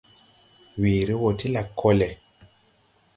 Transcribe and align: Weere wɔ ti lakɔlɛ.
Weere 0.81 1.13
wɔ 1.21 1.29
ti 1.39 1.47
lakɔlɛ. 1.53 2.09